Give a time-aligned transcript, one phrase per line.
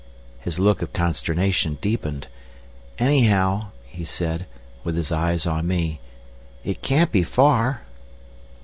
[0.39, 2.25] His look of consternation deepened.
[2.97, 4.47] "Anyhow," he said,
[4.83, 5.99] with his eyes on me,
[6.63, 7.83] "it can't be far."